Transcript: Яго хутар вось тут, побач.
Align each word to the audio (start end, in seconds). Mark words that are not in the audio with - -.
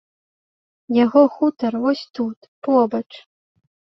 Яго 1.03 1.21
хутар 1.35 1.73
вось 1.83 2.01
тут, 2.21 2.39
побач. 2.69 3.05